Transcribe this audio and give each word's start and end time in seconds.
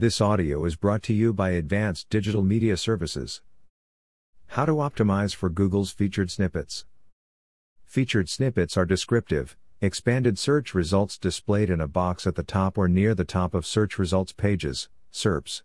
This 0.00 0.22
audio 0.22 0.64
is 0.64 0.76
brought 0.76 1.02
to 1.02 1.12
you 1.12 1.34
by 1.34 1.50
Advanced 1.50 2.08
Digital 2.08 2.42
Media 2.42 2.78
Services. 2.78 3.42
How 4.46 4.64
to 4.64 4.72
optimize 4.76 5.34
for 5.34 5.50
Google's 5.50 5.90
featured 5.90 6.30
snippets. 6.30 6.86
Featured 7.84 8.30
snippets 8.30 8.78
are 8.78 8.86
descriptive, 8.86 9.58
expanded 9.82 10.38
search 10.38 10.72
results 10.72 11.18
displayed 11.18 11.68
in 11.68 11.82
a 11.82 11.86
box 11.86 12.26
at 12.26 12.34
the 12.34 12.42
top 12.42 12.78
or 12.78 12.88
near 12.88 13.14
the 13.14 13.26
top 13.26 13.52
of 13.52 13.66
search 13.66 13.98
results 13.98 14.32
pages, 14.32 14.88
SERPs. 15.12 15.60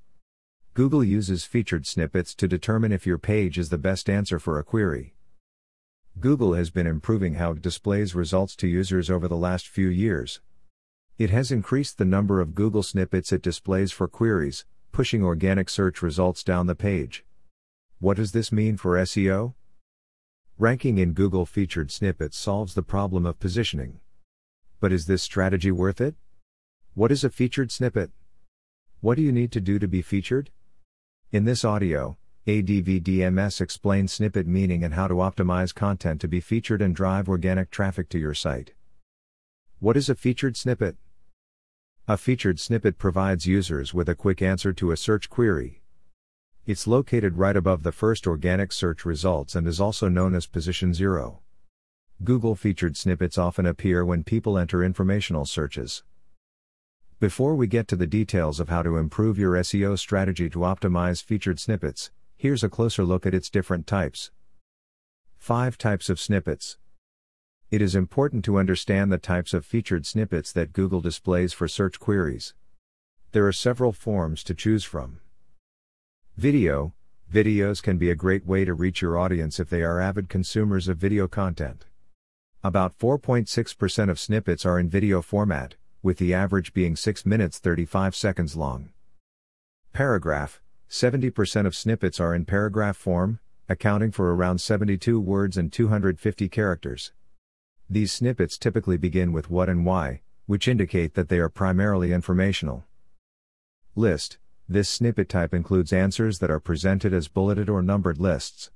Google 0.73 1.02
uses 1.02 1.45
featured 1.45 1.88
snippets 1.88 2.36
to 2.36 2.45
determine 2.45 2.91
if 2.91 3.07
your 3.07 3.17
page 3.17 3.57
is 3.57 3.70
the 3.70 3.77
best 3.77 4.09
answer 4.09 4.38
for 4.38 4.59
a 4.59 4.65
query. 4.65 5.13
Google 6.20 6.55
has 6.55 6.70
been 6.70 6.88
improving 6.88 7.36
how 7.36 7.52
it 7.52 7.61
displays 7.61 8.13
results 8.13 8.57
to 8.57 8.67
users 8.67 9.09
over 9.09 9.29
the 9.29 9.38
last 9.38 9.65
few 9.65 9.88
years. 9.88 10.41
It 11.18 11.29
has 11.29 11.50
increased 11.50 11.97
the 11.97 12.04
number 12.04 12.41
of 12.41 12.54
Google 12.54 12.84
snippets 12.84 13.32
it 13.32 13.41
displays 13.41 13.93
for 13.93 14.05
queries, 14.05 14.65
pushing 14.91 15.23
organic 15.23 15.70
search 15.70 16.02
results 16.02 16.43
down 16.43 16.68
the 16.68 16.75
page. 16.75 17.24
What 18.00 18.18
does 18.18 18.33
this 18.33 18.51
mean 18.51 18.75
for 18.75 18.97
SEO? 18.97 19.54
Ranking 20.57 20.97
in 20.97 21.14
Google 21.14 21.46
featured 21.46 21.89
snippets 21.89 22.38
solves 22.38 22.74
the 22.74 22.83
problem 22.83 23.25
of 23.25 23.39
positioning. 23.39 24.01
But 24.82 24.91
is 24.91 25.05
this 25.05 25.24
strategy 25.24 25.71
worth 25.71 26.01
it? 26.01 26.15
What 26.96 27.14
is 27.14 27.24
a 27.24 27.29
featured 27.29 27.71
snippet? 27.71 28.11
What 29.00 29.16
do 29.16 29.21
you 29.21 29.32
need 29.32 29.54
to 29.54 29.61
do 29.61 29.79
to 29.79 29.88
be 29.88 30.02
featured? 30.02 30.50
In 31.32 31.46
this 31.46 31.63
audio, 31.63 32.17
ADVDMS 32.45 33.61
explains 33.61 34.11
snippet 34.11 34.47
meaning 34.47 34.83
and 34.83 34.94
how 34.94 35.08
to 35.08 35.16
optimize 35.16 35.73
content 35.73 36.19
to 36.19 36.27
be 36.27 36.41
featured 36.41 36.81
and 36.81 36.94
drive 36.94 37.30
organic 37.30 37.72
traffic 37.72 38.09
to 38.09 38.19
your 38.19 38.33
site. 38.33 38.73
What 39.80 39.95
is 39.95 40.09
a 40.09 40.16
featured 40.16 40.58
snippet? 40.58 40.97
A 42.08 42.17
featured 42.17 42.59
snippet 42.59 42.97
provides 42.97 43.47
users 43.47 43.94
with 43.94 44.08
a 44.09 44.16
quick 44.16 44.41
answer 44.41 44.72
to 44.73 44.91
a 44.91 44.97
search 44.97 45.30
query, 45.30 45.81
it's 46.66 46.88
located 46.88 47.38
right 47.38 47.55
above 47.55 47.83
the 47.83 47.91
first 47.91 48.25
organic 48.25 48.71
search 48.71 49.05
results 49.05 49.53
and 49.53 49.67
is 49.67 49.80
also 49.80 50.09
known 50.09 50.33
as 50.33 50.47
position 50.47 50.95
0. 50.95 51.41
Google 52.23 52.55
featured 52.55 52.97
snippets 52.97 53.38
often 53.38 53.67
appear 53.67 54.03
when 54.03 54.23
people 54.23 54.57
enter 54.57 54.83
informational 54.83 55.45
searches. 55.45 56.03
Before 57.19 57.53
we 57.53 57.67
get 57.67 57.88
to 57.89 57.95
the 57.95 58.08
details 58.08 58.59
of 58.59 58.69
how 58.69 58.81
to 58.81 58.97
improve 58.97 59.37
your 59.37 59.53
SEO 59.53 59.97
strategy 59.99 60.49
to 60.49 60.59
optimize 60.59 61.23
featured 61.23 61.59
snippets, 61.59 62.09
here's 62.35 62.63
a 62.63 62.69
closer 62.69 63.03
look 63.03 63.27
at 63.27 63.35
its 63.35 63.52
different 63.52 63.85
types. 63.85 64.31
5 65.37 65.77
types 65.77 66.09
of 66.09 66.19
snippets. 66.19 66.80
It 67.75 67.81
is 67.81 67.93
important 67.93 68.45
to 68.45 68.57
understand 68.57 69.11
the 69.11 69.17
types 69.17 69.53
of 69.53 69.65
featured 69.65 70.05
snippets 70.05 70.53
that 70.53 70.71
Google 70.71 71.01
displays 71.01 71.51
for 71.51 71.67
search 71.67 71.99
queries. 71.99 72.53
There 73.33 73.45
are 73.45 73.51
several 73.51 73.91
forms 73.91 74.45
to 74.45 74.53
choose 74.53 74.85
from. 74.85 75.19
Video 76.37 76.93
Videos 77.29 77.83
can 77.83 77.97
be 77.97 78.09
a 78.09 78.15
great 78.15 78.45
way 78.45 78.63
to 78.63 78.73
reach 78.73 79.01
your 79.01 79.17
audience 79.17 79.59
if 79.59 79.69
they 79.69 79.83
are 79.83 79.99
avid 79.99 80.29
consumers 80.29 80.87
of 80.87 80.95
video 80.99 81.27
content. 81.27 81.83
About 82.63 82.97
4.6% 82.97 84.09
of 84.09 84.21
snippets 84.21 84.65
are 84.65 84.79
in 84.79 84.87
video 84.87 85.21
format, 85.21 85.75
with 86.01 86.17
the 86.17 86.33
average 86.33 86.71
being 86.71 86.95
6 86.95 87.25
minutes 87.25 87.59
35 87.59 88.15
seconds 88.15 88.55
long. 88.55 88.93
Paragraph 89.91 90.61
70% 90.89 91.65
of 91.65 91.75
snippets 91.75 92.21
are 92.21 92.33
in 92.33 92.45
paragraph 92.45 92.95
form, 92.95 93.39
accounting 93.67 94.11
for 94.11 94.33
around 94.33 94.61
72 94.61 95.19
words 95.19 95.57
and 95.57 95.73
250 95.73 96.47
characters. 96.47 97.11
These 97.89 98.14
snippets 98.14 98.58
typically 98.58 98.97
begin 98.97 99.31
with 99.31 99.50
what 99.50 99.69
and 99.69 99.86
why, 99.86 100.22
which 100.45 100.67
indicate 100.67 101.14
that 101.14 101.30
they 101.30 101.39
are 101.39 101.50
primarily 101.50 102.11
informational. 102.11 102.83
List 103.95 104.38
this 104.67 104.89
snippet 104.89 105.30
type 105.30 105.53
includes 105.53 105.94
answers 105.94 106.39
that 106.39 106.50
are 106.50 106.59
presented 106.59 107.14
as 107.14 107.27
bulleted 107.27 107.69
or 107.69 107.83
numbered 107.83 108.19
lists. 108.19 108.72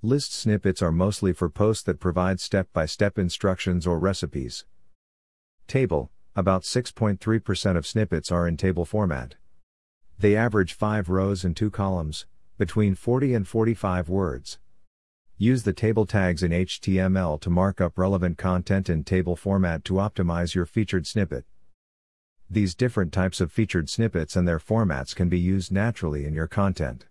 List 0.00 0.32
snippets 0.32 0.80
are 0.80 0.92
mostly 0.92 1.32
for 1.32 1.48
posts 1.48 1.82
that 1.82 1.98
provide 1.98 2.38
step 2.38 2.68
by 2.72 2.86
step 2.86 3.18
instructions 3.18 3.84
or 3.84 3.98
recipes. 3.98 4.64
Table 5.66 6.12
About 6.36 6.62
6.3% 6.62 7.76
of 7.76 7.84
snippets 7.84 8.30
are 8.30 8.46
in 8.46 8.56
table 8.56 8.84
format. 8.84 9.34
They 10.20 10.36
average 10.36 10.72
5 10.72 11.08
rows 11.08 11.44
and 11.44 11.56
2 11.56 11.68
columns, 11.68 12.26
between 12.56 12.94
40 12.94 13.34
and 13.34 13.48
45 13.48 14.08
words. 14.08 14.60
Use 15.40 15.62
the 15.62 15.72
table 15.72 16.04
tags 16.04 16.42
in 16.42 16.50
HTML 16.50 17.40
to 17.42 17.48
mark 17.48 17.80
up 17.80 17.96
relevant 17.96 18.36
content 18.38 18.90
in 18.90 19.04
table 19.04 19.36
format 19.36 19.84
to 19.84 19.94
optimize 19.94 20.56
your 20.56 20.66
featured 20.66 21.06
snippet. 21.06 21.44
These 22.50 22.74
different 22.74 23.12
types 23.12 23.40
of 23.40 23.52
featured 23.52 23.88
snippets 23.88 24.34
and 24.34 24.48
their 24.48 24.58
formats 24.58 25.14
can 25.14 25.28
be 25.28 25.38
used 25.38 25.70
naturally 25.70 26.24
in 26.24 26.34
your 26.34 26.48
content. 26.48 27.06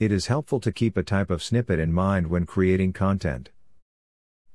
It 0.00 0.10
is 0.10 0.26
helpful 0.26 0.58
to 0.58 0.72
keep 0.72 0.96
a 0.96 1.04
type 1.04 1.30
of 1.30 1.44
snippet 1.44 1.78
in 1.78 1.92
mind 1.92 2.26
when 2.26 2.44
creating 2.44 2.92
content. 2.92 3.50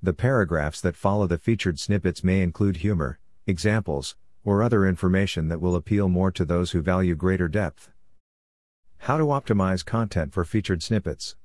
The 0.03 0.11
paragraphs 0.11 0.81
that 0.81 0.97
follow 0.97 1.25
the 1.25 1.37
featured 1.37 1.79
snippets 1.79 2.21
may 2.21 2.41
include 2.41 2.77
humor, 2.77 3.17
examples, 3.47 4.17
or 4.43 4.61
other 4.61 4.85
information 4.85 5.47
that 5.47 5.61
will 5.61 5.77
appeal 5.77 6.09
more 6.09 6.31
to 6.31 6.43
those 6.43 6.71
who 6.71 6.81
value 6.81 7.16
greater 7.16 7.47
depth. 7.47 7.91
How 8.97 9.17
to 9.17 9.27
optimize 9.27 9.85
content 9.85 10.33
for 10.33 10.43
featured 10.43 10.83
snippets. 10.83 11.37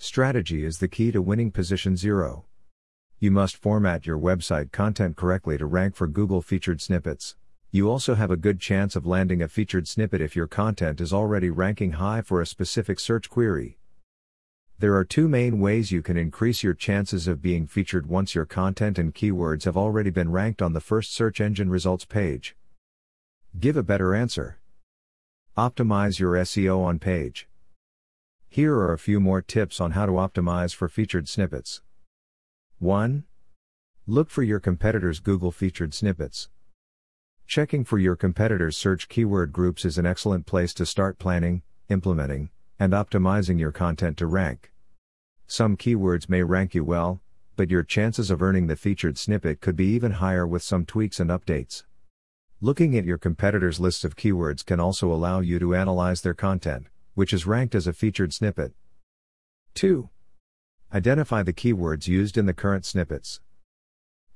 Strategy 0.00 0.64
is 0.64 0.78
the 0.78 0.86
key 0.86 1.10
to 1.10 1.20
winning 1.20 1.50
position 1.50 1.96
0. 1.96 2.44
You 3.18 3.32
must 3.32 3.56
format 3.56 4.06
your 4.06 4.16
website 4.16 4.70
content 4.70 5.16
correctly 5.16 5.58
to 5.58 5.66
rank 5.66 5.96
for 5.96 6.06
Google 6.06 6.40
featured 6.40 6.80
snippets. 6.80 7.34
You 7.72 7.90
also 7.90 8.14
have 8.14 8.30
a 8.30 8.36
good 8.36 8.60
chance 8.60 8.94
of 8.94 9.06
landing 9.06 9.42
a 9.42 9.48
featured 9.48 9.88
snippet 9.88 10.20
if 10.20 10.36
your 10.36 10.46
content 10.46 11.00
is 11.00 11.12
already 11.12 11.50
ranking 11.50 11.92
high 11.92 12.22
for 12.22 12.40
a 12.40 12.46
specific 12.46 13.00
search 13.00 13.28
query. 13.28 13.78
There 14.78 14.94
are 14.94 15.04
two 15.04 15.26
main 15.26 15.58
ways 15.58 15.90
you 15.90 16.00
can 16.00 16.16
increase 16.16 16.62
your 16.62 16.74
chances 16.74 17.26
of 17.26 17.42
being 17.42 17.66
featured 17.66 18.06
once 18.06 18.36
your 18.36 18.46
content 18.46 19.00
and 19.00 19.12
keywords 19.12 19.64
have 19.64 19.76
already 19.76 20.10
been 20.10 20.30
ranked 20.30 20.62
on 20.62 20.74
the 20.74 20.80
first 20.80 21.12
search 21.12 21.40
engine 21.40 21.70
results 21.70 22.04
page. 22.04 22.54
Give 23.58 23.76
a 23.76 23.82
better 23.82 24.14
answer. 24.14 24.60
Optimize 25.56 26.20
your 26.20 26.34
SEO 26.34 26.84
on 26.84 27.00
page. 27.00 27.48
Here 28.58 28.74
are 28.74 28.92
a 28.92 28.98
few 28.98 29.20
more 29.20 29.40
tips 29.40 29.80
on 29.80 29.92
how 29.92 30.04
to 30.06 30.14
optimize 30.14 30.74
for 30.74 30.88
featured 30.88 31.28
snippets. 31.28 31.80
1. 32.80 33.22
Look 34.08 34.30
for 34.30 34.42
your 34.42 34.58
competitors' 34.58 35.20
Google 35.20 35.52
featured 35.52 35.94
snippets. 35.94 36.48
Checking 37.46 37.84
for 37.84 38.00
your 38.00 38.16
competitors' 38.16 38.76
search 38.76 39.08
keyword 39.08 39.52
groups 39.52 39.84
is 39.84 39.96
an 39.96 40.06
excellent 40.06 40.44
place 40.44 40.74
to 40.74 40.84
start 40.86 41.20
planning, 41.20 41.62
implementing, 41.88 42.50
and 42.80 42.94
optimizing 42.94 43.60
your 43.60 43.70
content 43.70 44.16
to 44.16 44.26
rank. 44.26 44.72
Some 45.46 45.76
keywords 45.76 46.28
may 46.28 46.42
rank 46.42 46.74
you 46.74 46.82
well, 46.82 47.20
but 47.54 47.70
your 47.70 47.84
chances 47.84 48.28
of 48.28 48.42
earning 48.42 48.66
the 48.66 48.74
featured 48.74 49.18
snippet 49.18 49.60
could 49.60 49.76
be 49.76 49.86
even 49.86 50.14
higher 50.14 50.48
with 50.48 50.64
some 50.64 50.84
tweaks 50.84 51.20
and 51.20 51.30
updates. 51.30 51.84
Looking 52.60 52.98
at 52.98 53.04
your 53.04 53.18
competitors' 53.18 53.78
lists 53.78 54.02
of 54.02 54.16
keywords 54.16 54.66
can 54.66 54.80
also 54.80 55.12
allow 55.12 55.38
you 55.38 55.60
to 55.60 55.76
analyze 55.76 56.22
their 56.22 56.34
content, 56.34 56.88
which 57.18 57.32
is 57.32 57.48
ranked 57.48 57.74
as 57.74 57.88
a 57.88 57.92
featured 57.92 58.32
snippet. 58.32 58.72
2. 59.74 60.08
Identify 60.94 61.42
the 61.42 61.52
keywords 61.52 62.06
used 62.06 62.38
in 62.38 62.46
the 62.46 62.54
current 62.54 62.86
snippets. 62.86 63.40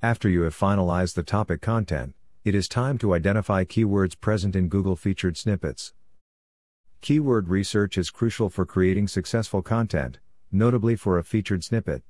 After 0.03 0.28
you 0.28 0.43
have 0.43 0.59
finalized 0.59 1.15
the 1.15 1.22
topic 1.22 1.60
content, 1.60 2.16
it 2.44 2.56
is 2.56 2.66
time 2.66 2.98
to 2.98 3.15
identify 3.15 3.62
keywords 3.62 4.19
present 4.20 4.56
in 4.56 4.66
Google 4.66 4.97
featured 4.97 5.37
snippets. 5.37 5.94
Keyword 7.03 7.48
research 7.48 7.97
is 7.97 8.10
crucial 8.10 8.50
for 8.50 8.66
creating 8.66 9.06
successful 9.06 9.62
content, 9.62 10.19
notably 10.50 10.97
for 10.97 11.19
a 11.19 11.22
featured 11.22 11.62
snippet. 11.62 12.03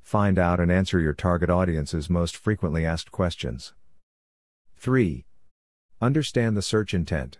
Find 0.00 0.36
out 0.36 0.58
and 0.58 0.72
answer 0.72 0.98
your 0.98 1.14
target 1.14 1.48
audience's 1.48 2.10
most 2.10 2.36
frequently 2.36 2.84
asked 2.84 3.12
questions. 3.12 3.72
3. 4.78 5.24
Understand 6.00 6.56
the 6.56 6.60
search 6.60 6.92
intent. 6.92 7.38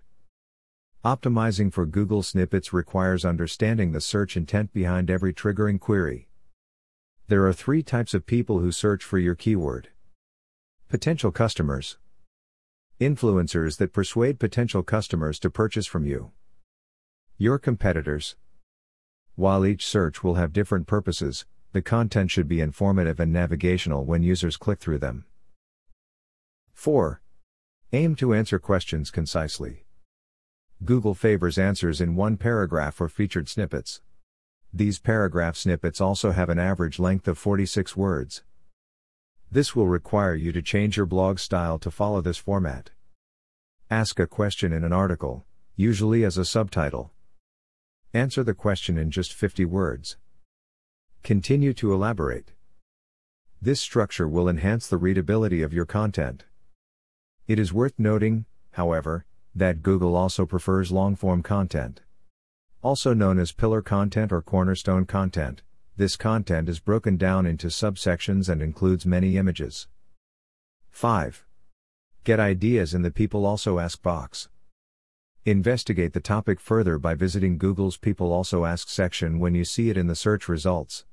Optimizing 1.04 1.72
for 1.72 1.84
Google 1.84 2.22
snippets 2.22 2.72
requires 2.72 3.24
understanding 3.24 3.90
the 3.90 4.00
search 4.00 4.36
intent 4.36 4.72
behind 4.72 5.10
every 5.10 5.34
triggering 5.34 5.80
query. 5.80 6.28
There 7.26 7.44
are 7.44 7.52
three 7.52 7.82
types 7.82 8.14
of 8.14 8.24
people 8.24 8.60
who 8.60 8.70
search 8.70 9.02
for 9.02 9.18
your 9.18 9.34
keyword 9.34 9.88
potential 10.88 11.32
customers. 11.32 11.98
Influencers 13.00 13.78
that 13.78 13.92
persuade 13.92 14.38
potential 14.38 14.84
customers 14.84 15.40
to 15.40 15.50
purchase 15.50 15.86
from 15.86 16.06
you. 16.06 16.30
Your 17.36 17.58
competitors. 17.58 18.36
While 19.34 19.66
each 19.66 19.84
search 19.84 20.22
will 20.22 20.34
have 20.34 20.52
different 20.52 20.86
purposes, 20.86 21.46
the 21.72 21.82
content 21.82 22.30
should 22.30 22.46
be 22.46 22.60
informative 22.60 23.18
and 23.18 23.32
navigational 23.32 24.04
when 24.04 24.22
users 24.22 24.56
click 24.56 24.78
through 24.78 25.00
them. 25.00 25.24
4. 26.74 27.20
Aim 27.92 28.14
to 28.14 28.34
answer 28.34 28.60
questions 28.60 29.10
concisely. 29.10 29.81
Google 30.84 31.14
favors 31.14 31.58
answers 31.58 32.00
in 32.00 32.16
one 32.16 32.36
paragraph 32.36 33.00
or 33.00 33.08
featured 33.08 33.48
snippets. 33.48 34.00
These 34.74 34.98
paragraph 34.98 35.56
snippets 35.56 36.00
also 36.00 36.32
have 36.32 36.48
an 36.48 36.58
average 36.58 36.98
length 36.98 37.28
of 37.28 37.38
46 37.38 37.96
words. 37.96 38.42
This 39.48 39.76
will 39.76 39.86
require 39.86 40.34
you 40.34 40.50
to 40.50 40.60
change 40.60 40.96
your 40.96 41.06
blog 41.06 41.38
style 41.38 41.78
to 41.78 41.90
follow 41.90 42.20
this 42.20 42.38
format. 42.38 42.90
Ask 43.90 44.18
a 44.18 44.26
question 44.26 44.72
in 44.72 44.82
an 44.82 44.92
article, 44.92 45.44
usually 45.76 46.24
as 46.24 46.36
a 46.36 46.44
subtitle. 46.44 47.12
Answer 48.12 48.42
the 48.42 48.54
question 48.54 48.98
in 48.98 49.12
just 49.12 49.32
50 49.32 49.64
words. 49.66 50.16
Continue 51.22 51.74
to 51.74 51.92
elaborate. 51.92 52.54
This 53.60 53.80
structure 53.80 54.26
will 54.26 54.48
enhance 54.48 54.88
the 54.88 54.96
readability 54.96 55.62
of 55.62 55.72
your 55.72 55.86
content. 55.86 56.44
It 57.46 57.60
is 57.60 57.72
worth 57.72 57.94
noting, 57.98 58.46
however, 58.72 59.26
that 59.54 59.82
Google 59.82 60.16
also 60.16 60.46
prefers 60.46 60.90
long 60.90 61.16
form 61.16 61.42
content. 61.42 62.00
Also 62.82 63.14
known 63.14 63.38
as 63.38 63.52
pillar 63.52 63.82
content 63.82 64.32
or 64.32 64.42
cornerstone 64.42 65.06
content, 65.06 65.62
this 65.96 66.16
content 66.16 66.68
is 66.68 66.80
broken 66.80 67.16
down 67.16 67.46
into 67.46 67.68
subsections 67.68 68.48
and 68.48 68.62
includes 68.62 69.04
many 69.04 69.36
images. 69.36 69.88
5. 70.90 71.44
Get 72.24 72.40
ideas 72.40 72.94
in 72.94 73.02
the 73.02 73.10
People 73.10 73.44
Also 73.46 73.78
Ask 73.78 74.02
box. 74.02 74.48
Investigate 75.44 76.12
the 76.12 76.20
topic 76.20 76.60
further 76.60 76.98
by 76.98 77.14
visiting 77.14 77.58
Google's 77.58 77.96
People 77.96 78.32
Also 78.32 78.64
Ask 78.64 78.88
section 78.88 79.38
when 79.38 79.54
you 79.54 79.64
see 79.64 79.90
it 79.90 79.96
in 79.96 80.06
the 80.06 80.14
search 80.14 80.48
results. 80.48 81.04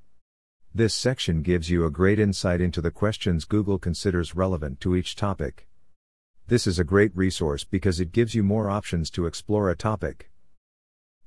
This 0.72 0.94
section 0.94 1.42
gives 1.42 1.68
you 1.68 1.84
a 1.84 1.90
great 1.90 2.20
insight 2.20 2.60
into 2.60 2.80
the 2.80 2.92
questions 2.92 3.44
Google 3.44 3.78
considers 3.78 4.36
relevant 4.36 4.80
to 4.80 4.94
each 4.94 5.16
topic. 5.16 5.66
This 6.50 6.66
is 6.66 6.80
a 6.80 6.84
great 6.84 7.16
resource 7.16 7.62
because 7.62 8.00
it 8.00 8.10
gives 8.10 8.34
you 8.34 8.42
more 8.42 8.68
options 8.68 9.08
to 9.10 9.26
explore 9.26 9.70
a 9.70 9.76
topic. 9.76 10.32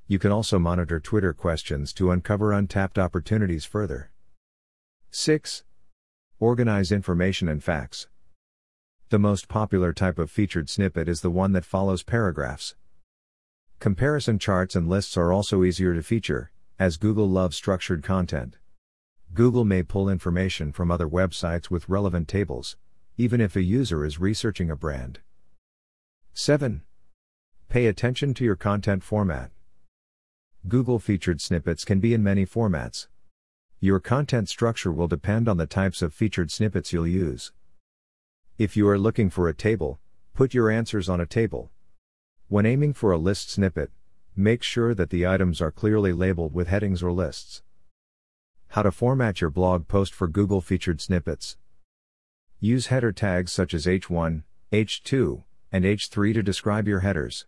You 0.06 0.18
can 0.18 0.30
also 0.30 0.58
monitor 0.58 1.00
Twitter 1.00 1.32
questions 1.32 1.94
to 1.94 2.10
uncover 2.10 2.52
untapped 2.52 2.98
opportunities 2.98 3.64
further. 3.64 4.10
6. 5.12 5.64
Organize 6.38 6.92
information 6.92 7.48
and 7.48 7.64
facts. 7.64 8.06
The 9.08 9.18
most 9.18 9.48
popular 9.48 9.94
type 9.94 10.18
of 10.18 10.30
featured 10.30 10.68
snippet 10.68 11.08
is 11.08 11.22
the 11.22 11.30
one 11.30 11.52
that 11.52 11.64
follows 11.64 12.02
paragraphs. 12.02 12.76
Comparison 13.78 14.38
charts 14.38 14.76
and 14.76 14.90
lists 14.90 15.16
are 15.16 15.32
also 15.32 15.64
easier 15.64 15.94
to 15.94 16.02
feature, 16.02 16.52
as 16.78 16.98
Google 16.98 17.30
loves 17.30 17.56
structured 17.56 18.02
content. 18.02 18.58
Google 19.32 19.64
may 19.64 19.82
pull 19.82 20.10
information 20.10 20.70
from 20.70 20.90
other 20.90 21.08
websites 21.08 21.70
with 21.70 21.88
relevant 21.88 22.28
tables, 22.28 22.76
even 23.16 23.40
if 23.40 23.54
a 23.54 23.62
user 23.62 24.04
is 24.04 24.18
researching 24.18 24.70
a 24.70 24.76
brand. 24.76 25.20
7. 26.32 26.82
Pay 27.68 27.86
attention 27.86 28.34
to 28.34 28.44
your 28.44 28.56
content 28.56 29.04
format. 29.04 29.52
Google 30.66 30.98
featured 30.98 31.40
snippets 31.40 31.84
can 31.84 32.00
be 32.00 32.12
in 32.12 32.24
many 32.24 32.44
formats. 32.44 33.06
Your 33.78 34.00
content 34.00 34.48
structure 34.48 34.90
will 34.90 35.06
depend 35.06 35.48
on 35.48 35.58
the 35.58 35.66
types 35.66 36.02
of 36.02 36.12
featured 36.12 36.50
snippets 36.50 36.92
you'll 36.92 37.06
use. 37.06 37.52
If 38.58 38.76
you 38.76 38.88
are 38.88 38.98
looking 38.98 39.30
for 39.30 39.48
a 39.48 39.54
table, 39.54 40.00
put 40.32 40.54
your 40.54 40.70
answers 40.70 41.08
on 41.08 41.20
a 41.20 41.26
table. 41.26 41.70
When 42.48 42.66
aiming 42.66 42.94
for 42.94 43.12
a 43.12 43.18
list 43.18 43.50
snippet, 43.50 43.90
make 44.34 44.64
sure 44.64 44.92
that 44.92 45.10
the 45.10 45.26
items 45.26 45.60
are 45.60 45.70
clearly 45.70 46.12
labeled 46.12 46.52
with 46.52 46.66
headings 46.66 47.02
or 47.02 47.12
lists. 47.12 47.62
How 48.68 48.82
to 48.82 48.90
format 48.90 49.40
your 49.40 49.50
blog 49.50 49.86
post 49.86 50.12
for 50.12 50.26
Google 50.26 50.60
featured 50.60 51.00
snippets. 51.00 51.56
Use 52.60 52.86
header 52.86 53.12
tags 53.12 53.52
such 53.52 53.74
as 53.74 53.86
H1, 53.86 54.42
H2, 54.72 55.44
and 55.70 55.84
H3 55.84 56.34
to 56.34 56.42
describe 56.42 56.88
your 56.88 57.00
headers. 57.00 57.46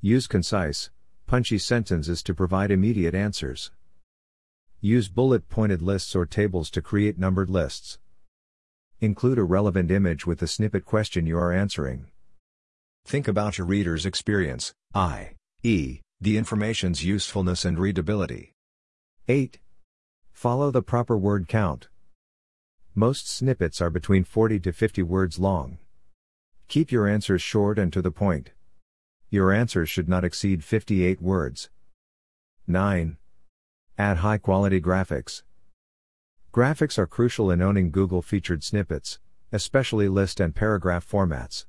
Use 0.00 0.26
concise, 0.26 0.90
punchy 1.26 1.58
sentences 1.58 2.22
to 2.22 2.34
provide 2.34 2.70
immediate 2.70 3.14
answers. 3.14 3.70
Use 4.80 5.08
bullet 5.08 5.48
pointed 5.48 5.82
lists 5.82 6.14
or 6.14 6.26
tables 6.26 6.70
to 6.70 6.80
create 6.82 7.18
numbered 7.18 7.50
lists. 7.50 7.98
Include 9.00 9.38
a 9.38 9.44
relevant 9.44 9.90
image 9.90 10.26
with 10.26 10.38
the 10.38 10.46
snippet 10.46 10.84
question 10.84 11.26
you 11.26 11.36
are 11.36 11.52
answering. 11.52 12.06
Think 13.04 13.28
about 13.28 13.58
your 13.58 13.66
reader's 13.66 14.06
experience, 14.06 14.72
i.e., 14.94 16.00
the 16.20 16.36
information's 16.36 17.04
usefulness 17.04 17.64
and 17.64 17.78
readability. 17.78 18.54
8. 19.28 19.58
Follow 20.32 20.70
the 20.70 20.82
proper 20.82 21.18
word 21.18 21.48
count. 21.48 21.88
Most 22.98 23.28
snippets 23.28 23.82
are 23.82 23.90
between 23.90 24.24
40 24.24 24.58
to 24.60 24.72
50 24.72 25.02
words 25.02 25.38
long. 25.38 25.76
Keep 26.66 26.90
your 26.90 27.06
answers 27.06 27.42
short 27.42 27.78
and 27.78 27.92
to 27.92 28.00
the 28.00 28.10
point. 28.10 28.52
Your 29.28 29.52
answers 29.52 29.90
should 29.90 30.08
not 30.08 30.24
exceed 30.24 30.64
58 30.64 31.20
words. 31.20 31.68
9. 32.66 33.18
Add 33.98 34.16
high 34.16 34.38
quality 34.38 34.80
graphics. 34.80 35.42
Graphics 36.54 36.96
are 36.96 37.06
crucial 37.06 37.50
in 37.50 37.60
owning 37.60 37.90
Google 37.90 38.22
featured 38.22 38.64
snippets, 38.64 39.18
especially 39.52 40.08
list 40.08 40.40
and 40.40 40.54
paragraph 40.54 41.06
formats. 41.06 41.66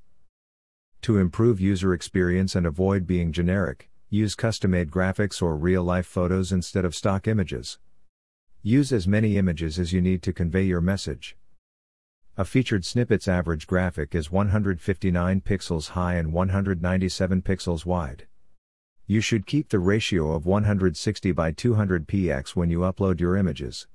To 1.02 1.18
improve 1.18 1.60
user 1.60 1.94
experience 1.94 2.56
and 2.56 2.66
avoid 2.66 3.06
being 3.06 3.34
generic, 3.34 3.90
use 4.10 4.34
custom 4.34 4.72
made 4.72 4.92
graphics 4.92 5.42
or 5.42 5.58
real 5.58 5.84
life 5.84 6.08
photos 6.08 6.54
instead 6.54 6.86
of 6.86 6.96
stock 6.96 7.28
images. 7.28 7.80
Use 8.64 8.92
as 8.92 9.08
many 9.08 9.38
images 9.38 9.78
as 9.78 9.94
you 9.94 10.02
need 10.02 10.24
to 10.24 10.34
convey 10.34 10.64
your 10.64 10.82
message. 10.82 11.38
A 12.36 12.44
featured 12.44 12.84
snippet's 12.86 13.28
average 13.28 13.66
graphic 13.66 14.14
is 14.14 14.32
159 14.32 15.42
pixels 15.42 15.90
high 15.90 16.16
and 16.16 16.34
197 16.34 17.42
pixels 17.42 17.86
wide. 17.86 18.28
You 19.06 19.22
should 19.22 19.46
keep 19.46 19.70
the 19.70 19.80
ratio 19.80 20.34
of 20.34 20.46
160 20.46 21.32
by 21.32 21.52
200 21.52 22.08
px 22.08 22.56
when 22.56 22.70
you 22.70 22.80
upload 22.80 23.20
your 23.20 23.38
images. 23.38 23.88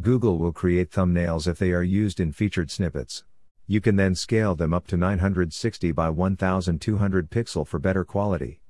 Google 0.00 0.38
will 0.38 0.52
create 0.52 0.90
thumbnails 0.90 1.48
if 1.48 1.58
they 1.58 1.72
are 1.72 1.82
used 1.82 2.20
in 2.20 2.32
featured 2.32 2.70
snippets. 2.70 3.24
You 3.66 3.80
can 3.80 3.96
then 3.96 4.14
scale 4.14 4.54
them 4.54 4.74
up 4.74 4.86
to 4.88 4.96
960 4.96 5.90
by 5.92 6.10
1200 6.10 7.30
pixel 7.30 7.66
for 7.66 7.78
better 7.78 8.04
quality. 8.04 8.60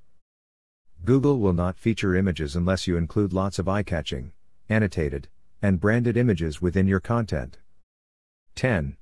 Google 1.04 1.40
will 1.40 1.52
not 1.52 1.78
feature 1.78 2.14
images 2.14 2.54
unless 2.56 2.86
you 2.86 2.96
include 2.96 3.32
lots 3.32 3.58
of 3.58 3.68
eye-catching, 3.68 4.32
annotated, 4.68 5.28
and 5.62 5.80
branded 5.80 6.16
images 6.16 6.60
within 6.60 6.86
your 6.86 7.00
content. 7.00 7.58
10. 8.54 8.96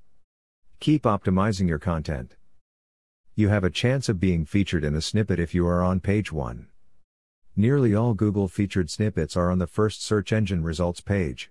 Keep 0.80 1.02
optimizing 1.02 1.68
your 1.68 1.78
content. 1.78 2.36
You 3.34 3.48
have 3.48 3.64
a 3.64 3.70
chance 3.70 4.08
of 4.08 4.20
being 4.20 4.44
featured 4.44 4.84
in 4.84 4.94
a 4.94 5.00
snippet 5.00 5.38
if 5.38 5.54
you 5.54 5.66
are 5.66 5.82
on 5.82 6.00
page 6.00 6.32
1. 6.32 6.68
Nearly 7.56 7.94
all 7.94 8.14
Google 8.14 8.48
featured 8.48 8.90
snippets 8.90 9.36
are 9.36 9.50
on 9.50 9.58
the 9.58 9.66
first 9.66 10.02
search 10.02 10.32
engine 10.32 10.62
results 10.62 11.00
page. 11.00 11.50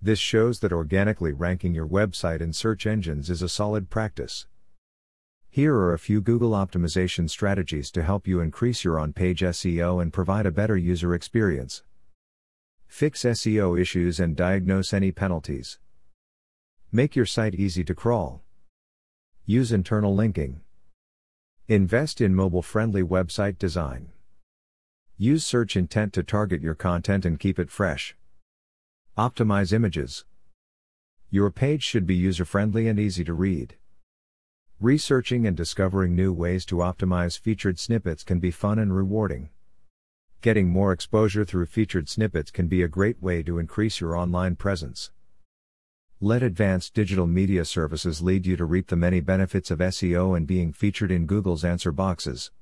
This 0.00 0.18
shows 0.18 0.60
that 0.60 0.72
organically 0.72 1.32
ranking 1.32 1.74
your 1.74 1.86
website 1.86 2.40
in 2.40 2.52
search 2.52 2.86
engines 2.86 3.30
is 3.30 3.42
a 3.42 3.48
solid 3.48 3.90
practice. 3.90 4.46
Here 5.48 5.74
are 5.74 5.94
a 5.94 5.98
few 5.98 6.20
Google 6.20 6.50
optimization 6.50 7.30
strategies 7.30 7.90
to 7.92 8.02
help 8.02 8.26
you 8.26 8.40
increase 8.40 8.84
your 8.84 8.98
on 8.98 9.12
page 9.14 9.40
SEO 9.40 10.02
and 10.02 10.12
provide 10.12 10.46
a 10.46 10.50
better 10.50 10.76
user 10.76 11.14
experience. 11.14 11.82
Fix 12.88 13.22
SEO 13.22 13.80
issues 13.80 14.18
and 14.20 14.36
diagnose 14.36 14.94
any 14.94 15.12
penalties. 15.12 15.78
Make 16.92 17.14
your 17.14 17.26
site 17.26 17.54
easy 17.54 17.84
to 17.84 17.94
crawl. 17.94 18.42
Use 19.44 19.72
internal 19.72 20.14
linking. 20.14 20.60
Invest 21.68 22.20
in 22.20 22.34
mobile 22.34 22.62
friendly 22.62 23.02
website 23.02 23.58
design. 23.58 24.12
Use 25.18 25.44
search 25.44 25.76
intent 25.76 26.12
to 26.12 26.22
target 26.22 26.62
your 26.62 26.74
content 26.74 27.24
and 27.24 27.40
keep 27.40 27.58
it 27.58 27.70
fresh. 27.70 28.16
Optimize 29.18 29.72
images. 29.72 30.24
Your 31.30 31.50
page 31.50 31.82
should 31.82 32.06
be 32.06 32.14
user 32.14 32.44
friendly 32.44 32.86
and 32.86 32.98
easy 32.98 33.24
to 33.24 33.34
read. 33.34 33.76
Researching 34.80 35.46
and 35.46 35.56
discovering 35.56 36.14
new 36.14 36.32
ways 36.32 36.64
to 36.66 36.76
optimize 36.76 37.38
featured 37.38 37.78
snippets 37.78 38.22
can 38.22 38.38
be 38.38 38.50
fun 38.50 38.78
and 38.78 38.94
rewarding. 38.94 39.48
Getting 40.46 40.68
more 40.68 40.92
exposure 40.92 41.44
through 41.44 41.66
featured 41.66 42.08
snippets 42.08 42.52
can 42.52 42.68
be 42.68 42.80
a 42.80 42.86
great 42.86 43.20
way 43.20 43.42
to 43.42 43.58
increase 43.58 44.00
your 44.00 44.14
online 44.14 44.54
presence. 44.54 45.10
Let 46.20 46.44
advanced 46.44 46.94
digital 46.94 47.26
media 47.26 47.64
services 47.64 48.22
lead 48.22 48.46
you 48.46 48.56
to 48.56 48.64
reap 48.64 48.86
the 48.86 48.94
many 48.94 49.18
benefits 49.18 49.72
of 49.72 49.80
SEO 49.80 50.36
and 50.36 50.46
being 50.46 50.72
featured 50.72 51.10
in 51.10 51.26
Google's 51.26 51.64
answer 51.64 51.90
boxes. 51.90 52.52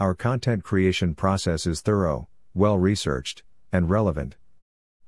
Our 0.00 0.16
content 0.16 0.64
creation 0.64 1.14
process 1.14 1.68
is 1.68 1.82
thorough, 1.82 2.26
well 2.52 2.78
researched, 2.78 3.44
and 3.72 3.88
relevant. 3.88 4.34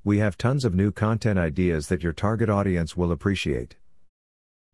We 0.05 0.19
have 0.19 0.39
tons 0.39 0.65
of 0.65 0.77
new 0.77 0.93
content 0.93 1.41
ideas 1.41 1.89
that 1.89 2.05
your 2.05 2.13
target 2.13 2.49
audience 2.49 2.97
will 2.97 3.11
appreciate. 3.11 3.75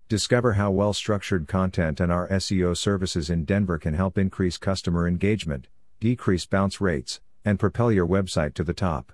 Discover 0.06 0.52
how 0.52 0.70
well 0.70 0.92
structured 0.92 1.48
content 1.48 1.98
and 1.98 2.12
our 2.12 2.28
SEO 2.28 2.76
services 2.76 3.30
in 3.30 3.46
Denver 3.46 3.78
can 3.78 3.94
help 3.94 4.18
increase 4.18 4.58
customer 4.58 5.08
engagement 5.08 5.68
decrease 6.02 6.46
bounce 6.46 6.80
rates, 6.80 7.20
and 7.44 7.60
propel 7.60 7.92
your 7.92 8.08
website 8.08 8.54
to 8.54 8.64
the 8.64 8.74
top. 8.74 9.12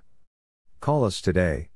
Call 0.80 1.04
us 1.04 1.20
today 1.20 1.68